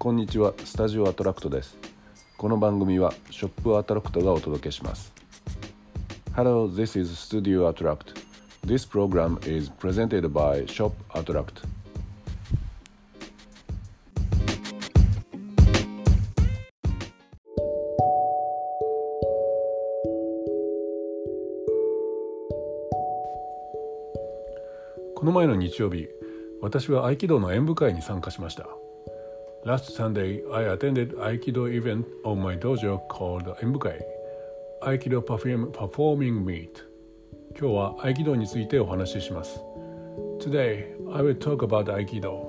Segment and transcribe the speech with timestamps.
[0.00, 0.54] こんにちは。
[0.64, 1.76] スタジオアトラクトです。
[2.38, 5.12] この番組はショップアトラクトがお届けします。
[6.34, 8.14] Hello this is Studio Attract.
[8.64, 11.66] This program is presented by Shop Attract.
[25.14, 26.08] この前の日曜日
[26.62, 28.66] 私は合気道の演舞会に参加しました。
[29.62, 34.00] Last Sunday, I attended Aikido event on my dojo called 演舞会
[34.80, 36.86] Aikido Perform Performing Meet
[37.54, 39.60] 今日は合気道についてお話しします
[40.40, 42.48] Today, I will talk about Aikido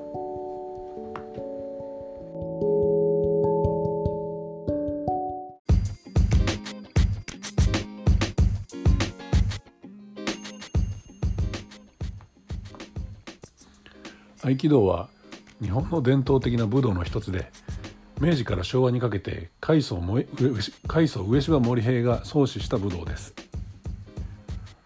[14.44, 15.10] 合気道は
[15.62, 17.52] 日本の伝統的な武道の一つで
[18.20, 20.02] 明治から昭和にかけて海藻
[20.88, 23.34] 海藻上芝森平が創始した武道です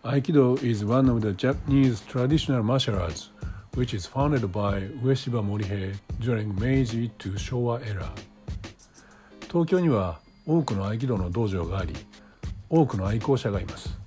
[0.04, 3.32] 合気道 is one of the Japanese traditional martial arts
[3.76, 8.10] which is founded by 上芝森平 during Meiji to Showa era
[9.48, 11.94] 東京には多くの合気道の道場があり
[12.70, 13.98] 多くの愛好者がいます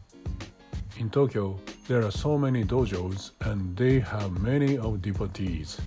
[0.99, 1.57] In Tokyo,
[1.89, 5.81] there are so many dojos and they have many of devotees.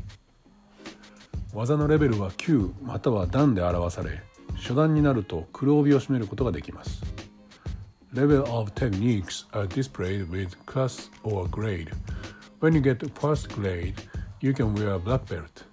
[1.53, 4.21] 技のレベルは9または段で表され
[4.55, 7.01] 初段になると黒帯を締めることができます
[8.13, 11.91] Level of techniques are displayed with class or grade
[12.61, 13.95] When you get first grade,
[14.39, 15.63] you can wear a black belt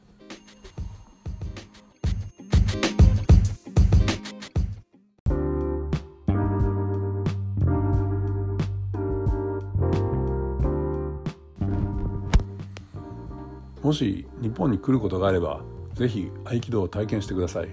[13.89, 15.63] もし日本に来ることがあれば
[15.95, 17.69] ぜひ合気道を体験してください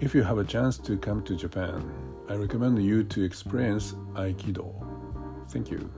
[0.00, 1.80] If you have a chance to come to Japan,
[2.28, 4.74] I recommend you to experience Aikido.
[5.48, 5.88] Thank you.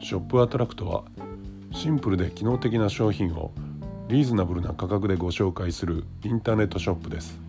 [0.00, 1.04] ショップアトラクトは
[1.72, 3.52] シンプルで機能的な商品を
[4.08, 7.43] リーズナブルな価格でご紹介するインターネットショップです。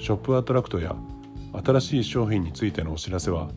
[0.00, 0.96] ショップアトラクトや
[1.64, 3.50] 新しい商品についてのお知らせは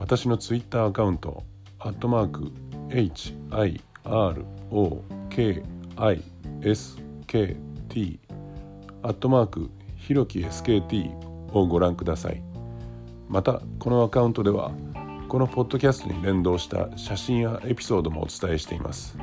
[0.00, 1.44] 私のツイッターアカウント
[1.78, 2.50] アットマーク
[2.88, 3.70] HIROKISKT
[9.02, 11.12] アットマークひろき SKT
[11.52, 12.42] をご覧ください
[13.28, 14.72] またこのアカウントでは
[15.28, 19.16] このポッドキャストに連動した写真やエピソードもお伝えしています。